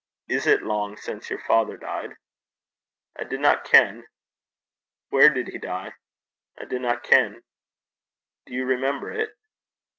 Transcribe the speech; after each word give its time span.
'Is 0.27 0.47
it 0.47 0.63
long 0.63 0.97
since 0.97 1.29
your 1.29 1.37
father 1.37 1.77
died?' 1.77 2.15
'I 3.17 3.23
dinna 3.25 3.61
ken.' 3.63 4.07
'Where 5.09 5.29
did 5.31 5.49
he 5.49 5.59
die?' 5.59 5.93
'I 6.57 6.65
dinna 6.65 6.99
ken.' 6.99 7.43
'Do 8.47 8.53
you 8.55 8.65
remember 8.65 9.11
it?' 9.11 9.35